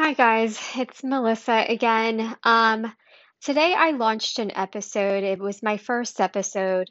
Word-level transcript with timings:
Hi 0.00 0.12
guys, 0.12 0.60
it's 0.76 1.02
Melissa 1.02 1.64
again. 1.68 2.36
Um, 2.44 2.94
today 3.42 3.74
I 3.76 3.90
launched 3.90 4.38
an 4.38 4.52
episode. 4.56 5.24
It 5.24 5.40
was 5.40 5.60
my 5.60 5.76
first 5.76 6.20
episode. 6.20 6.88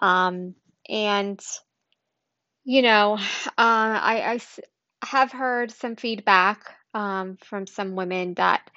Um, 0.00 0.54
and 0.88 1.40
you 2.62 2.82
know, 2.82 3.14
uh, 3.14 3.18
I, 3.58 4.38
I 4.38 4.40
have 5.04 5.32
heard 5.32 5.72
some 5.72 5.96
feedback 5.96 6.60
um, 6.94 7.38
from 7.42 7.66
some 7.66 7.96
women 7.96 8.34
that 8.34 8.70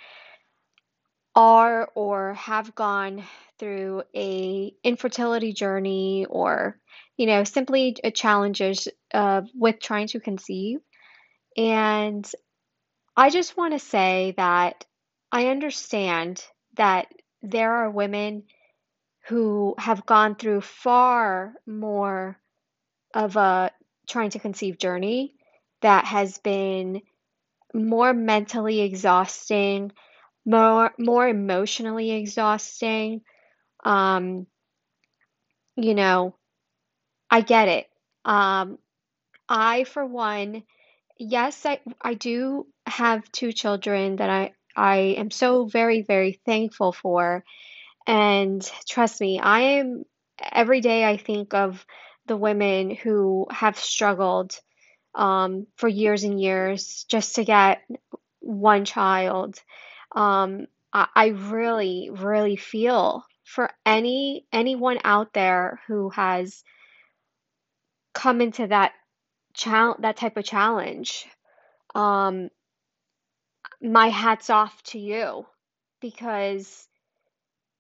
are 1.35 1.87
or 1.93 2.33
have 2.33 2.73
gone 2.73 3.23
through 3.59 4.01
a 4.15 4.73
infertility 4.83 5.53
journey 5.53 6.25
or, 6.27 6.79
you 7.15 7.27
know, 7.27 7.43
simply 7.43 7.95
challenges 8.15 8.87
uh, 9.13 9.43
with 9.53 9.79
trying 9.79 10.07
to 10.07 10.19
conceive. 10.19 10.79
And 11.55 12.27
I 13.17 13.29
just 13.31 13.57
want 13.57 13.73
to 13.73 13.79
say 13.79 14.33
that 14.37 14.85
I 15.31 15.47
understand 15.47 16.45
that 16.75 17.07
there 17.41 17.73
are 17.73 17.91
women 17.91 18.43
who 19.27 19.75
have 19.79 20.05
gone 20.05 20.35
through 20.35 20.61
far 20.61 21.53
more 21.67 22.39
of 23.13 23.37
a 23.37 23.71
trying 24.07 24.31
to 24.31 24.39
conceive 24.39 24.77
journey 24.79 25.35
that 25.81 26.05
has 26.05 26.39
been 26.39 27.01
more 27.73 28.13
mentally 28.13 28.81
exhausting, 28.81 29.91
more 30.45 30.93
more 30.99 31.27
emotionally 31.27 32.11
exhausting. 32.11 33.21
Um, 33.85 34.47
you 35.75 35.93
know, 35.93 36.35
I 37.29 37.41
get 37.41 37.67
it. 37.67 37.87
Um, 38.25 38.77
I, 39.49 39.85
for 39.85 40.05
one, 40.05 40.63
yes, 41.19 41.65
I 41.65 41.79
I 42.01 42.13
do 42.13 42.67
have 42.85 43.31
two 43.31 43.51
children 43.51 44.17
that 44.17 44.29
I 44.29 44.53
I 44.75 44.97
am 45.17 45.31
so 45.31 45.65
very, 45.65 46.01
very 46.01 46.39
thankful 46.45 46.91
for. 46.91 47.43
And 48.05 48.61
trust 48.87 49.19
me, 49.19 49.39
I 49.39 49.59
am 49.79 50.05
every 50.39 50.81
day 50.81 51.05
I 51.05 51.17
think 51.17 51.53
of 51.53 51.85
the 52.27 52.37
women 52.37 52.91
who 52.91 53.47
have 53.51 53.79
struggled 53.79 54.59
um, 55.15 55.67
for 55.75 55.87
years 55.87 56.23
and 56.23 56.39
years 56.39 57.05
just 57.09 57.35
to 57.35 57.45
get 57.45 57.81
one 58.39 58.85
child. 58.85 59.61
Um, 60.15 60.67
I, 60.93 61.07
I 61.15 61.27
really, 61.27 62.09
really 62.11 62.55
feel 62.55 63.25
for 63.43 63.69
any 63.85 64.45
anyone 64.51 64.99
out 65.03 65.33
there 65.33 65.79
who 65.87 66.09
has 66.09 66.63
come 68.13 68.41
into 68.41 68.67
that 68.67 68.93
that 69.65 70.17
type 70.17 70.37
of 70.37 70.45
challenge. 70.45 71.25
Um, 71.95 72.49
my 73.81 74.09
hat's 74.09 74.49
off 74.49 74.81
to 74.83 74.99
you 74.99 75.45
because 76.01 76.87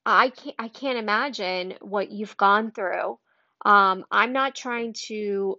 I 0.05 0.29
can't 0.29 0.55
I 0.57 0.67
can't 0.69 0.97
imagine 0.97 1.75
what 1.81 2.11
you've 2.11 2.37
gone 2.37 2.71
through. 2.71 3.19
Um, 3.65 4.05
I'm 4.11 4.33
not 4.33 4.55
trying 4.55 4.93
to 5.07 5.57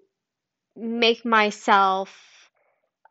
make 0.76 1.24
myself 1.24 2.10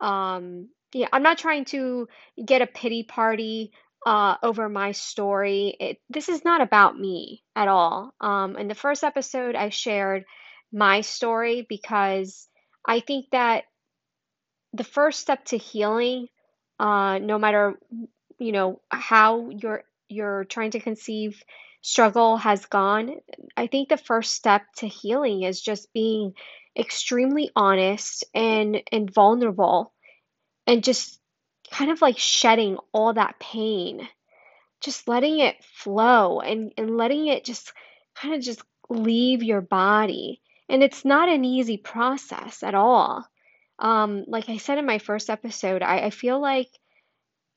um 0.00 0.68
yeah, 0.94 1.08
I'm 1.12 1.22
not 1.22 1.38
trying 1.38 1.66
to 1.66 2.08
get 2.44 2.62
a 2.62 2.66
pity 2.66 3.02
party 3.02 3.72
uh 4.06 4.36
over 4.42 4.68
my 4.68 4.92
story. 4.92 5.76
It, 5.78 5.98
this 6.08 6.28
is 6.28 6.44
not 6.44 6.60
about 6.60 6.98
me 6.98 7.44
at 7.54 7.68
all. 7.68 8.14
Um, 8.20 8.56
in 8.56 8.68
the 8.68 8.74
first 8.74 9.04
episode, 9.04 9.54
I 9.54 9.68
shared 9.68 10.24
my 10.72 11.02
story 11.02 11.66
because 11.68 12.48
I 12.86 13.00
think 13.00 13.26
that 13.32 13.64
the 14.72 14.84
first 14.84 15.20
step 15.20 15.44
to 15.46 15.58
healing, 15.58 16.28
uh, 16.78 17.18
no 17.18 17.38
matter 17.38 17.78
you 18.38 18.52
know 18.52 18.80
how 18.90 19.50
you're 19.50 19.84
you're 20.08 20.44
trying 20.44 20.70
to 20.72 20.80
conceive 20.80 21.42
struggle 21.80 22.36
has 22.36 22.66
gone 22.66 23.14
i 23.56 23.66
think 23.68 23.88
the 23.88 23.96
first 23.96 24.32
step 24.32 24.62
to 24.76 24.86
healing 24.86 25.42
is 25.42 25.60
just 25.60 25.92
being 25.92 26.32
extremely 26.76 27.50
honest 27.56 28.24
and 28.34 28.82
and 28.92 29.12
vulnerable 29.12 29.92
and 30.66 30.84
just 30.84 31.18
kind 31.70 31.90
of 31.90 32.00
like 32.02 32.18
shedding 32.18 32.78
all 32.92 33.12
that 33.14 33.38
pain. 33.40 34.08
Just 34.80 35.08
letting 35.08 35.40
it 35.40 35.56
flow 35.64 36.40
and 36.40 36.72
and 36.76 36.96
letting 36.96 37.26
it 37.26 37.44
just 37.44 37.72
kind 38.14 38.34
of 38.34 38.40
just 38.40 38.62
leave 38.88 39.42
your 39.42 39.60
body 39.60 40.40
and 40.68 40.82
it's 40.82 41.04
not 41.04 41.28
an 41.28 41.44
easy 41.44 41.76
process 41.76 42.62
at 42.62 42.74
all. 42.74 43.26
Um 43.78 44.24
like 44.26 44.48
i 44.48 44.56
said 44.56 44.78
in 44.78 44.86
my 44.86 44.98
first 44.98 45.30
episode 45.30 45.82
i, 45.82 46.06
I 46.06 46.10
feel 46.10 46.40
like 46.40 46.68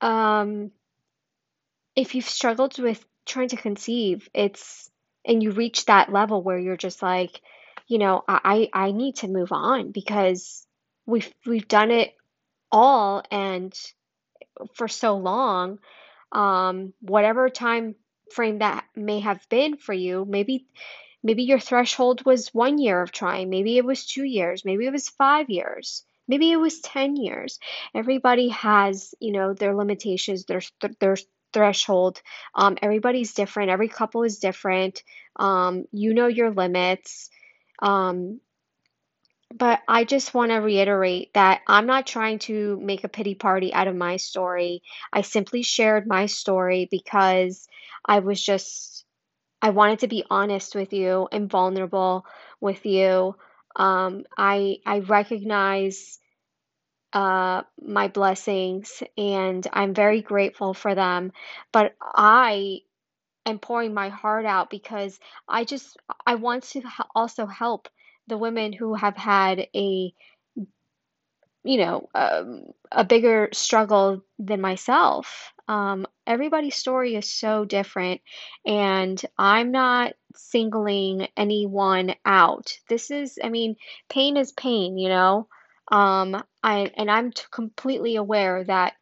um 0.02 0.72
if 1.96 2.16
you've 2.16 2.26
struggled 2.26 2.78
with 2.80 3.04
trying 3.26 3.50
to 3.50 3.58
conceive, 3.58 4.30
it's 4.34 4.90
and 5.26 5.42
you 5.44 5.52
reach 5.52 5.86
that 5.86 6.12
level 6.12 6.42
where 6.42 6.58
you're 6.58 6.78
just 6.78 7.02
like, 7.02 7.42
you 7.88 7.98
know, 7.98 8.24
I 8.28 8.70
I 8.74 8.92
need 8.92 9.18
to 9.18 9.28
move 9.28 9.52
on 9.52 9.92
because 9.92 10.66
we've 11.06 11.32
we've 11.46 11.68
done 11.68 11.92
it 11.92 12.14
all 12.72 13.24
and 13.32 13.74
for 14.76 14.88
so 14.88 15.18
long, 15.18 15.80
um, 16.32 16.94
whatever 17.02 17.50
time 17.50 17.96
frame 18.34 18.60
that 18.60 18.86
may 18.96 19.20
have 19.20 19.48
been 19.50 19.78
for 19.78 19.94
you, 19.94 20.26
maybe 20.28 20.68
maybe 21.24 21.44
your 21.44 21.60
threshold 21.60 22.26
was 22.26 22.54
one 22.54 22.78
year 22.78 23.02
of 23.02 23.12
trying, 23.12 23.50
maybe 23.50 23.78
it 23.78 23.86
was 23.86 24.06
two 24.06 24.24
years, 24.24 24.66
maybe 24.66 24.86
it 24.86 24.92
was 24.94 25.10
five 25.10 25.50
years. 25.50 26.04
Maybe 26.28 26.52
it 26.52 26.58
was 26.58 26.80
10 26.80 27.18
years. 27.18 27.60
Everybody 27.94 28.50
has, 28.50 29.14
you 29.20 29.34
know, 29.34 29.54
their 29.54 29.76
limitations, 29.76 30.46
their 30.46 30.62
their 31.00 31.18
threshold. 31.52 32.22
Um, 32.56 32.78
everybody's 32.82 33.34
different. 33.34 33.72
Every 33.72 33.90
couple 33.90 34.24
is 34.24 34.40
different. 34.40 35.04
Um, 35.36 35.86
you 35.92 36.14
know 36.14 36.28
your 36.28 36.52
limits. 36.52 37.30
Um, 37.82 38.40
but 39.54 39.82
I 39.88 40.06
just 40.06 40.34
want 40.34 40.52
to 40.52 40.58
reiterate 40.58 41.34
that 41.34 41.62
I'm 41.68 41.86
not 41.86 42.08
trying 42.08 42.40
to 42.40 42.80
make 42.82 43.04
a 43.04 43.10
pity 43.10 43.36
party 43.36 43.74
out 43.74 43.88
of 43.88 43.96
my 43.96 44.18
story. 44.18 44.82
I 45.12 45.22
simply 45.22 45.62
shared 45.62 46.08
my 46.08 46.28
story 46.28 46.88
because 46.90 47.68
I 48.06 48.20
was 48.20 48.42
just, 48.42 49.01
I 49.62 49.70
wanted 49.72 50.00
to 50.00 50.08
be 50.08 50.24
honest 50.30 50.76
with 50.76 50.94
you 50.94 51.28
and 51.32 51.50
vulnerable 51.50 52.26
with 52.60 52.86
you. 52.86 53.36
Um, 53.76 54.26
I 54.38 54.78
I 54.86 55.00
recognize 55.00 56.20
uh, 57.14 57.64
my 57.82 58.08
blessings 58.08 59.04
and 59.18 59.66
I'm 59.74 59.94
very 59.94 60.22
grateful 60.22 60.74
for 60.74 60.96
them. 60.96 61.32
But 61.72 61.96
I 62.02 62.80
am 63.46 63.60
pouring 63.60 63.94
my 63.94 64.10
heart 64.10 64.46
out 64.46 64.70
because 64.70 65.20
I 65.48 65.64
just 65.66 65.98
I 66.26 66.36
want 66.36 66.64
to 66.66 66.84
also 67.16 67.46
help 67.46 67.90
the 68.28 68.38
women 68.38 68.74
who 68.74 68.94
have 68.94 69.18
had 69.18 69.68
a 69.76 70.14
you 71.64 71.78
know 71.78 72.10
um, 72.16 72.66
a 72.92 73.04
bigger 73.04 73.50
struggle 73.54 74.24
than 74.40 74.62
myself. 74.62 75.54
Um, 75.72 76.06
everybody's 76.28 76.76
story 76.76 77.16
is 77.16 77.32
so 77.32 77.64
different, 77.64 78.20
and 78.66 79.22
I'm 79.38 79.72
not 79.72 80.16
singling 80.36 81.30
anyone 81.38 82.14
out. 82.26 82.78
This 82.90 83.10
is, 83.10 83.40
I 83.42 83.48
mean, 83.48 83.78
pain 84.10 84.36
is 84.36 84.52
pain, 84.52 84.98
you 84.98 85.08
know. 85.08 85.48
Um, 85.90 86.44
I 86.62 86.92
and 86.98 87.10
I'm 87.10 87.32
t 87.32 87.44
completely 87.52 88.18
aware 88.18 88.66
that 88.66 88.96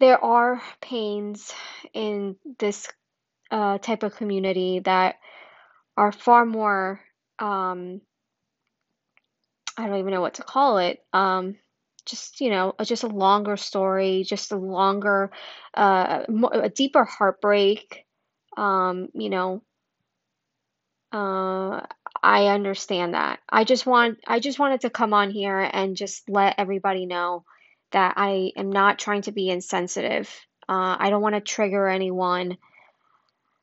there 0.00 0.24
are 0.24 0.62
pains 0.80 1.52
in 1.92 2.36
this 2.58 2.88
uh, 3.50 3.76
type 3.76 4.04
of 4.04 4.16
community 4.16 4.80
that 4.80 5.16
are 5.98 6.12
far 6.12 6.46
more 6.46 6.98
um, 7.38 8.00
I 9.76 9.86
don't 9.86 9.98
even 9.98 10.12
know 10.12 10.22
what 10.22 10.34
to 10.34 10.42
call 10.42 10.78
it. 10.78 11.04
Um, 11.12 11.56
just 12.06 12.40
you 12.40 12.50
know, 12.50 12.74
just 12.84 13.04
a 13.04 13.08
longer 13.08 13.56
story, 13.56 14.24
just 14.26 14.52
a 14.52 14.56
longer, 14.56 15.30
uh, 15.74 16.24
a 16.52 16.68
deeper 16.68 17.04
heartbreak. 17.04 18.04
Um, 18.56 19.08
you 19.14 19.30
know, 19.30 19.62
uh, 21.12 21.80
I 22.22 22.46
understand 22.46 23.14
that. 23.14 23.40
I 23.48 23.64
just 23.64 23.86
want, 23.86 24.18
I 24.26 24.40
just 24.40 24.58
wanted 24.58 24.82
to 24.82 24.90
come 24.90 25.12
on 25.14 25.30
here 25.30 25.58
and 25.58 25.96
just 25.96 26.28
let 26.28 26.56
everybody 26.58 27.06
know 27.06 27.44
that 27.92 28.14
I 28.16 28.52
am 28.56 28.70
not 28.70 28.98
trying 28.98 29.22
to 29.22 29.32
be 29.32 29.50
insensitive. 29.50 30.28
Uh, 30.68 30.96
I 30.98 31.10
don't 31.10 31.22
want 31.22 31.34
to 31.34 31.40
trigger 31.40 31.88
anyone. 31.88 32.56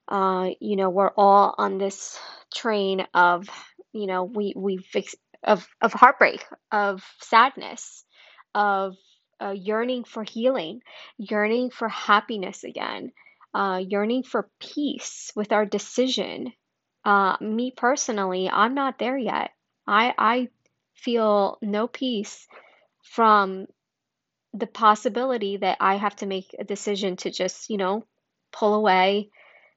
Uh, 0.08 0.50
you 0.60 0.76
know, 0.76 0.90
we're 0.90 1.12
all 1.16 1.56
on 1.58 1.78
this 1.78 2.20
train 2.54 3.06
of, 3.14 3.48
you 3.94 4.08
know, 4.08 4.24
we 4.24 4.54
we've 4.56 4.86
ex 4.96 5.16
of 5.44 5.68
of 5.82 5.94
heartbreak, 5.94 6.46
of 6.72 7.04
sadness, 7.22 8.04
of 8.56 8.96
uh, 9.42 9.52
yearning 9.52 10.04
for 10.04 10.24
healing, 10.24 10.82
yearning 11.18 11.70
for 11.70 11.88
happiness 11.88 12.64
again, 12.64 13.12
uh, 13.54 13.82
yearning 13.86 14.24
for 14.24 14.50
peace 14.60 15.32
with 15.36 15.52
our 15.52 15.66
decision. 15.66 16.54
Uh, 17.06 17.38
me 17.42 17.72
personally, 17.72 18.50
I'm 18.50 18.74
not 18.76 19.00
there 19.00 19.18
yet. 19.18 19.52
I 19.88 20.14
I 20.18 20.50
feel 20.96 21.58
no 21.62 21.88
peace 21.88 22.48
from 23.04 23.68
the 24.54 24.68
possibility 24.68 25.58
that 25.58 25.78
I 25.80 25.96
have 25.96 26.16
to 26.18 26.26
make 26.26 26.56
a 26.60 26.64
decision 26.64 27.16
to 27.18 27.32
just, 27.32 27.70
you 27.70 27.78
know, 27.78 28.06
pull 28.52 28.74
away 28.74 29.30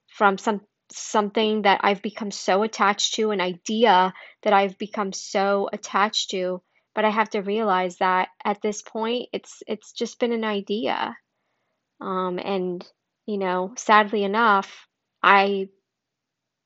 from 0.09 0.39
some 0.39 0.63
something 0.91 1.63
that 1.63 1.81
I've 1.83 2.03
become 2.03 2.31
so 2.31 2.63
attached 2.63 3.15
to, 3.15 3.31
an 3.31 3.41
idea 3.41 4.13
that 4.43 4.53
I've 4.53 4.77
become 4.79 5.13
so 5.13 5.69
attached 5.73 6.31
to, 6.31 6.63
but 6.95 7.05
I 7.05 7.11
have 7.11 7.31
to 7.31 7.41
realize 7.41 7.97
that 7.99 8.29
at 8.45 8.63
this 8.63 8.83
point 8.83 9.29
it's 9.33 9.63
it's 9.67 9.93
just 9.93 10.19
been 10.19 10.33
an 10.33 10.45
idea. 10.45 11.17
Um, 12.01 12.39
and 12.39 12.87
you 13.27 13.39
know, 13.39 13.73
sadly 13.77 14.25
enough, 14.25 14.89
I 15.23 15.69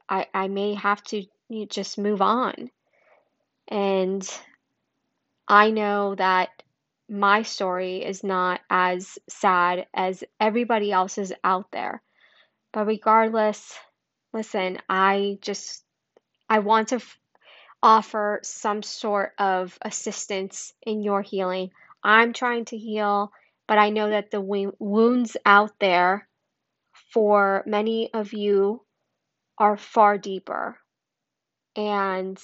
I 0.08 0.26
I 0.32 0.49
may 0.49 0.75
have 0.75 1.02
to 1.05 1.25
just 1.69 1.99
move 1.99 2.23
on. 2.23 2.70
And 3.69 4.28
I 5.49 5.70
know 5.70 6.14
that 6.17 6.50
my 7.08 7.43
story 7.43 8.05
is 8.05 8.25
not 8.25 8.61
as 8.69 9.19
sad 9.28 9.87
as 9.94 10.25
everybody 10.40 10.90
else's 10.90 11.32
out 11.44 11.70
there. 11.73 12.02
But 12.73 12.87
regardless, 12.87 13.78
listen, 14.32 14.78
I 14.88 15.38
just 15.40 15.84
I 16.49 16.61
want 16.61 16.88
to 16.88 17.00
offer 17.82 18.40
some 18.43 18.82
sort 18.82 19.32
of 19.38 19.78
assistance 19.82 20.73
in 20.82 21.02
your 21.02 21.23
healing. 21.23 21.70
I'm 22.02 22.32
trying 22.32 22.64
to 22.67 22.76
heal, 22.76 23.32
but 23.69 23.78
I 23.78 23.90
know 23.90 24.11
that 24.11 24.31
the 24.31 24.40
wounds 24.40 25.37
out 25.44 25.73
there 25.78 26.28
for 27.12 27.62
many 27.67 28.12
of 28.12 28.32
you 28.32 28.82
are 29.58 29.76
far 29.76 30.19
deeper. 30.19 30.78
And 31.75 32.40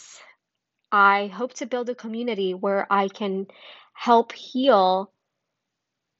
I 0.90 1.26
hope 1.28 1.54
to 1.54 1.66
build 1.66 1.88
a 1.88 1.94
community 1.94 2.54
where 2.54 2.86
I 2.90 3.08
can 3.08 3.46
help 3.94 4.32
heal 4.32 5.12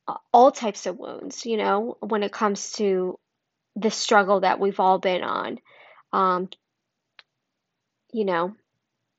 uh, 0.09 0.14
all 0.32 0.50
types 0.50 0.87
of 0.87 0.99
wounds, 0.99 1.44
you 1.47 1.56
know, 1.56 1.97
when 2.00 2.23
it 2.23 2.32
comes 2.32 2.73
to 2.73 3.19
the 3.76 3.91
struggle 3.91 4.41
that 4.41 4.61
we've 4.61 4.81
all 4.81 4.99
been 4.99 5.23
on. 5.23 5.59
Um, 6.12 6.49
you 8.12 8.25
know, 8.25 8.55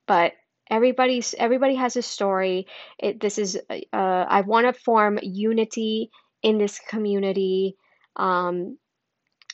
but 0.08 0.34
everybody's 0.70 1.34
everybody 1.38 1.76
has 1.76 1.96
a 1.96 2.02
story. 2.02 2.68
It, 3.00 3.20
this 3.20 3.38
is 3.38 3.60
uh, 3.70 3.78
I 3.94 4.42
want 4.42 4.68
to 4.68 4.82
form 4.82 5.20
unity 5.22 6.12
in 6.42 6.58
this 6.58 6.80
community. 6.80 7.76
Um, 8.16 8.78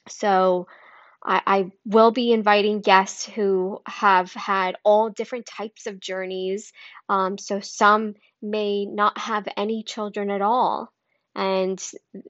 so 0.07 0.68
I, 1.24 1.42
I 1.46 1.72
will 1.86 2.12
be 2.12 2.31
inviting 2.31 2.81
guests 2.81 3.25
who 3.25 3.81
have 3.86 4.31
had 4.34 4.78
all 4.84 5.10
different 5.10 5.46
types 5.46 5.88
of 5.88 6.00
journeys. 6.00 6.72
Um, 7.10 7.38
so 7.38 7.60
some 7.60 8.16
may 8.42 8.86
not 8.86 9.18
have 9.18 9.48
any 9.57 9.84
children 9.84 10.31
at 10.31 10.42
all. 10.42 10.92
And, 11.35 11.81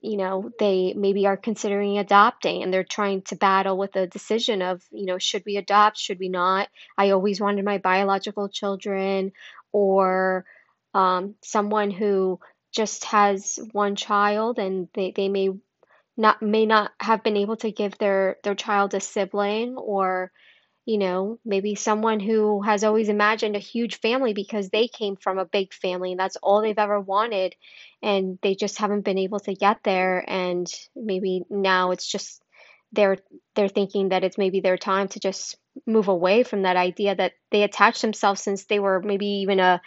you 0.01 0.17
know, 0.17 0.51
they 0.59 0.93
maybe 0.95 1.25
are 1.25 1.37
considering 1.37 1.97
adopting 1.97 2.61
and 2.61 2.71
they're 2.73 2.83
trying 2.83 3.23
to 3.23 3.35
battle 3.35 3.77
with 3.77 3.93
the 3.93 4.07
decision 4.07 4.61
of, 4.61 4.83
you 4.91 5.05
know, 5.05 5.17
should 5.17 5.43
we 5.45 5.57
adopt, 5.57 5.97
should 5.97 6.19
we 6.19 6.29
not? 6.29 6.67
I 6.97 7.11
always 7.11 7.41
wanted 7.41 7.65
my 7.65 7.79
biological 7.79 8.49
children, 8.49 9.31
or 9.71 10.45
um, 10.93 11.35
someone 11.43 11.91
who 11.91 12.39
just 12.71 13.05
has 13.05 13.59
one 13.71 13.95
child 13.95 14.59
and 14.59 14.89
they, 14.93 15.11
they 15.11 15.29
may 15.29 15.49
not 16.17 16.41
may 16.41 16.65
not 16.65 16.91
have 16.99 17.23
been 17.23 17.37
able 17.37 17.55
to 17.57 17.71
give 17.71 17.97
their 17.97 18.37
their 18.43 18.55
child 18.55 18.93
a 18.93 18.99
sibling 18.99 19.75
or 19.77 20.31
you 20.89 20.97
know 20.97 21.38
maybe 21.45 21.75
someone 21.75 22.19
who 22.19 22.63
has 22.63 22.83
always 22.83 23.09
imagined 23.09 23.56
a 23.56 23.59
huge 23.74 24.00
family 24.00 24.33
because 24.33 24.69
they 24.69 24.88
came 24.88 25.15
from 25.15 25.38
a 25.38 25.45
big 25.45 25.71
family 25.71 26.12
and 26.12 26.19
that's 26.19 26.38
all 26.38 26.62
they've 26.62 26.80
ever 26.80 27.00
wanted 27.00 27.53
and 28.01 28.39
they 28.41 28.56
just 28.56 28.80
haven't 28.80 29.06
been 29.06 29.19
able 29.19 29.39
to 29.39 29.53
get 29.53 29.77
there 29.83 30.25
and 30.27 30.68
maybe 30.95 31.44
now 31.47 31.91
it's 31.91 32.07
just 32.07 32.44
they're 32.91 33.18
they're 33.56 33.68
thinking 33.68 34.09
that 34.09 34.24
it's 34.24 34.39
maybe 34.39 34.62
their 34.62 34.77
time 34.77 35.07
to 35.07 35.19
just 35.19 35.57
move 35.86 36.07
away 36.07 36.41
from 36.41 36.63
that 36.63 36.75
idea 36.75 37.13
that 37.13 37.33
they 37.51 37.62
attached 37.62 38.01
themselves 38.01 38.42
since 38.42 38.65
they 38.65 38.80
were 38.80 39.00
maybe 39.00 39.27
even 39.44 39.59
a 39.59 39.80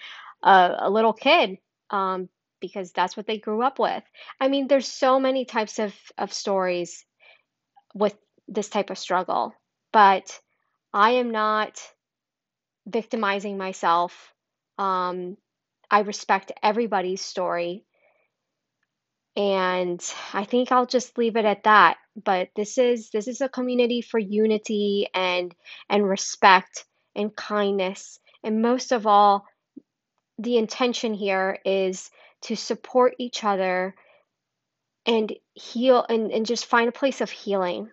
a, 0.44 0.76
a 0.82 0.90
little 0.90 1.12
kid 1.12 1.58
um, 1.90 2.28
because 2.60 2.92
that's 2.92 3.16
what 3.16 3.26
they 3.26 3.38
grew 3.38 3.62
up 3.62 3.80
with. 3.80 4.04
I 4.40 4.46
mean, 4.46 4.68
there's 4.68 4.86
so 4.86 5.18
many 5.18 5.44
types 5.46 5.80
of, 5.80 5.94
of 6.16 6.32
stories 6.32 7.04
with 7.92 8.16
this 8.46 8.68
type 8.68 8.90
of 8.90 8.98
struggle, 8.98 9.52
but 9.92 10.38
I 10.92 11.12
am 11.12 11.30
not 11.30 11.80
victimizing 12.86 13.56
myself. 13.56 14.32
Um, 14.78 15.36
I 15.90 16.00
respect 16.00 16.52
everybody's 16.62 17.20
story. 17.20 17.84
And 19.34 20.02
I 20.34 20.44
think 20.44 20.72
I'll 20.72 20.86
just 20.86 21.16
leave 21.16 21.36
it 21.36 21.44
at 21.44 21.64
that. 21.64 21.96
But 22.22 22.50
this 22.54 22.76
is 22.76 23.08
this 23.10 23.28
is 23.28 23.40
a 23.40 23.48
community 23.48 24.02
for 24.02 24.18
unity 24.18 25.08
and 25.14 25.54
and 25.88 26.06
respect 26.06 26.84
and 27.14 27.34
kindness. 27.34 28.18
And 28.44 28.60
most 28.60 28.92
of 28.92 29.06
all, 29.06 29.46
the 30.38 30.58
intention 30.58 31.14
here 31.14 31.58
is 31.64 32.10
to 32.42 32.56
support 32.56 33.14
each 33.18 33.44
other 33.44 33.94
and 35.06 35.32
heal 35.54 36.04
and, 36.08 36.30
and 36.30 36.44
just 36.44 36.66
find 36.66 36.88
a 36.88 36.92
place 36.92 37.20
of 37.20 37.30
healing. 37.30 37.90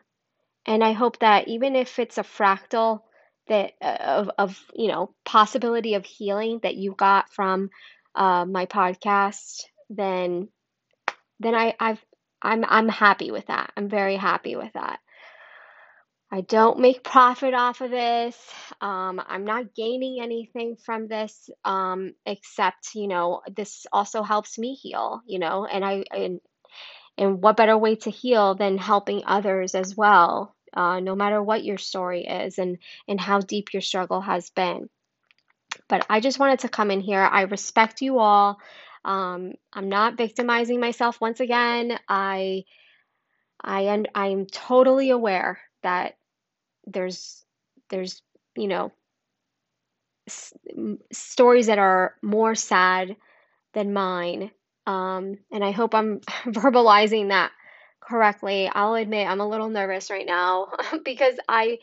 And 0.65 0.83
I 0.83 0.91
hope 0.91 1.19
that 1.19 1.47
even 1.47 1.75
if 1.75 1.99
it's 1.99 2.17
a 2.17 2.23
fractal 2.23 3.01
that 3.47 3.73
uh, 3.81 3.97
of, 3.99 4.31
of 4.37 4.63
you 4.75 4.87
know 4.87 5.13
possibility 5.25 5.95
of 5.95 6.05
healing 6.05 6.59
that 6.63 6.75
you 6.75 6.93
got 6.93 7.31
from 7.33 7.69
uh, 8.15 8.45
my 8.45 8.65
podcast, 8.65 9.63
then 9.89 10.49
then 11.39 11.55
I, 11.55 11.75
I've 11.79 12.03
I'm 12.41 12.63
I'm 12.67 12.89
happy 12.89 13.31
with 13.31 13.47
that. 13.47 13.71
I'm 13.75 13.89
very 13.89 14.15
happy 14.15 14.55
with 14.55 14.73
that. 14.73 14.99
I 16.31 16.41
don't 16.41 16.79
make 16.79 17.03
profit 17.03 17.55
off 17.55 17.81
of 17.81 17.89
this. 17.89 18.37
Um, 18.81 19.19
I'm 19.25 19.45
not 19.45 19.73
gaining 19.73 20.21
anything 20.21 20.75
from 20.75 21.07
this, 21.07 21.49
um, 21.65 22.13
except, 22.23 22.93
you 22.93 23.07
know, 23.07 23.41
this 23.55 23.87
also 23.91 24.21
helps 24.21 24.59
me 24.59 24.75
heal, 24.75 25.21
you 25.25 25.39
know, 25.39 25.65
and 25.65 25.83
I, 25.83 26.03
and, 26.11 26.39
and 27.19 27.41
what 27.41 27.57
better 27.57 27.77
way 27.77 27.95
to 27.97 28.09
heal 28.09 28.55
than 28.55 28.77
helping 28.77 29.23
others 29.25 29.75
as 29.75 29.95
well, 29.95 30.55
uh, 30.73 31.01
no 31.01 31.15
matter 31.15 31.43
what 31.43 31.65
your 31.65 31.77
story 31.77 32.25
is 32.25 32.57
and, 32.57 32.77
and 33.07 33.19
how 33.19 33.41
deep 33.41 33.73
your 33.73 33.81
struggle 33.81 34.21
has 34.21 34.49
been. 34.51 34.89
But 35.89 36.05
I 36.09 36.21
just 36.21 36.39
wanted 36.39 36.59
to 36.59 36.69
come 36.69 36.91
in 36.91 37.01
here. 37.01 37.21
I 37.21 37.41
respect 37.41 38.01
you 38.01 38.19
all. 38.19 38.59
Um, 39.03 39.53
I'm 39.73 39.89
not 39.89 40.17
victimizing 40.17 40.79
myself 40.79 41.19
once 41.19 41.41
again. 41.41 41.99
I, 42.07 42.63
I, 43.61 43.81
am 43.81 44.05
I'm 44.15 44.45
totally 44.45 45.09
aware 45.09 45.59
that 45.83 46.15
there's 46.87 47.43
there's 47.89 48.21
you 48.55 48.67
know 48.67 48.91
s- 50.27 50.53
stories 51.11 51.67
that 51.67 51.79
are 51.79 52.15
more 52.21 52.55
sad 52.55 53.15
than 53.73 53.93
mine 53.93 54.51
um, 54.87 55.37
and 55.51 55.63
i 55.63 55.71
hope 55.71 55.93
i'm 55.93 56.19
verbalizing 56.47 57.29
that 57.29 57.51
correctly. 58.01 58.67
I'll 58.73 58.95
admit 58.95 59.27
i'm 59.27 59.41
a 59.41 59.47
little 59.47 59.69
nervous 59.69 60.09
right 60.09 60.25
now 60.25 60.69
because 61.05 61.35
i 61.47 61.77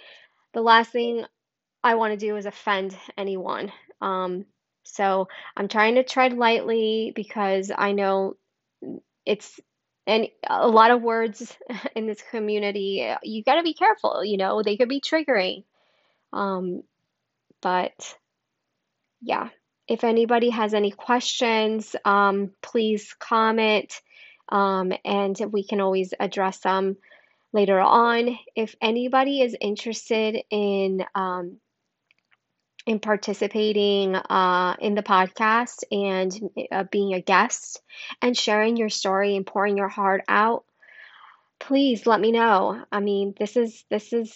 the 0.54 0.62
last 0.62 0.90
thing 0.90 1.24
i 1.84 1.94
want 1.94 2.12
to 2.12 2.26
do 2.26 2.36
is 2.36 2.46
offend 2.46 2.96
anyone. 3.16 3.72
Um, 4.00 4.46
so 4.84 5.28
i'm 5.56 5.68
trying 5.68 5.96
to 5.96 6.04
tread 6.04 6.32
lightly 6.32 7.12
because 7.14 7.70
i 7.76 7.92
know 7.92 8.36
it's 9.24 9.60
and 10.06 10.28
a 10.48 10.68
lot 10.68 10.90
of 10.90 11.02
words 11.02 11.56
in 11.96 12.06
this 12.06 12.22
community 12.30 13.14
you 13.22 13.42
got 13.44 13.56
to 13.56 13.62
be 13.62 13.74
careful 13.74 14.24
you 14.24 14.36
know 14.36 14.62
they 14.62 14.76
could 14.76 14.88
be 14.88 15.00
triggering. 15.00 15.64
Um, 16.32 16.82
but 17.62 18.16
yeah, 19.22 19.48
if 19.88 20.04
anybody 20.04 20.50
has 20.50 20.74
any 20.74 20.90
questions, 20.90 21.94
um, 22.04 22.50
please 22.62 23.14
comment 23.18 24.00
um, 24.48 24.92
and 25.04 25.38
we 25.52 25.64
can 25.64 25.80
always 25.80 26.12
address 26.18 26.58
them 26.58 26.96
later 27.52 27.80
on. 27.80 28.38
If 28.54 28.74
anybody 28.80 29.40
is 29.42 29.56
interested 29.60 30.42
in 30.50 31.04
um, 31.14 31.58
in 32.86 33.00
participating 33.00 34.14
uh, 34.14 34.76
in 34.78 34.94
the 34.94 35.02
podcast 35.02 35.82
and 35.90 36.50
uh, 36.70 36.84
being 36.84 37.14
a 37.14 37.20
guest 37.20 37.82
and 38.22 38.36
sharing 38.36 38.76
your 38.76 38.88
story 38.88 39.34
and 39.34 39.44
pouring 39.44 39.76
your 39.76 39.88
heart 39.88 40.22
out, 40.28 40.64
please 41.58 42.06
let 42.06 42.20
me 42.20 42.30
know. 42.30 42.84
I 42.92 43.00
mean, 43.00 43.34
this 43.36 43.56
is 43.56 43.84
this 43.90 44.12
is 44.12 44.32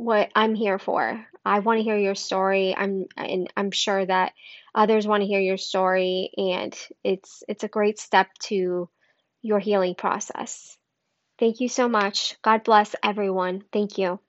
what 0.00 0.30
I'm 0.34 0.54
here 0.54 0.78
for. 0.78 1.26
I 1.44 1.58
want 1.58 1.78
to 1.78 1.84
hear 1.84 1.98
your 1.98 2.14
story. 2.14 2.74
I'm 2.74 3.04
and 3.18 3.52
I'm 3.54 3.70
sure 3.70 4.04
that 4.06 4.32
others 4.74 5.06
want 5.06 5.22
to 5.22 5.26
hear 5.26 5.40
your 5.40 5.58
story 5.58 6.30
and 6.36 6.74
it's 7.04 7.42
it's 7.48 7.64
a 7.64 7.68
great 7.68 7.98
step 7.98 8.28
to 8.44 8.88
your 9.42 9.58
healing 9.58 9.94
process. 9.94 10.76
Thank 11.38 11.60
you 11.60 11.68
so 11.68 11.88
much. 11.88 12.36
God 12.42 12.64
bless 12.64 12.94
everyone. 13.02 13.62
Thank 13.72 13.98
you. 13.98 14.20